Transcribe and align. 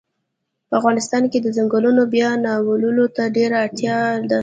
په 0.67 0.73
افغانستان 0.79 1.23
کښی 1.31 1.39
د 1.43 1.47
ځنګلونو 1.57 2.01
بیا 2.13 2.29
نالولو 2.45 3.05
ته 3.15 3.23
ډیره 3.35 3.55
اړتیا 3.65 3.97
ده 4.29 4.39